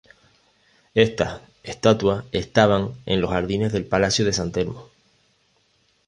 Estas 0.95 1.41
estatuas 1.61 2.25
estaban 2.31 2.95
en 3.05 3.21
los 3.21 3.29
jardines 3.29 3.71
del 3.71 3.85
palacio 3.85 4.25
de 4.25 4.33
San 4.33 4.51
Telmo. 4.51 4.89